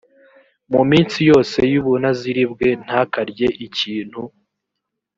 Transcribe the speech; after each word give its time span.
mu 0.71 0.81
minsi 0.91 1.19
yose 1.29 1.57
y 1.71 1.75
ubunaziri 1.81 2.43
bwe 2.51 2.69
ntakarye 2.83 3.47
ikintu 3.65 4.21